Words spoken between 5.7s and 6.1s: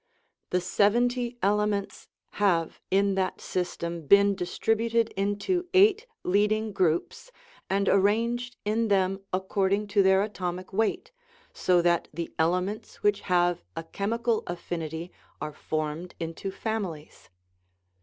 eight